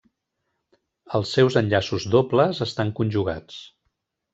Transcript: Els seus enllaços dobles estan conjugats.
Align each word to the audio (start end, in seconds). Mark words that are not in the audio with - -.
Els 1.21 1.35
seus 1.37 1.59
enllaços 1.63 2.11
dobles 2.17 2.67
estan 2.71 2.97
conjugats. 3.03 3.65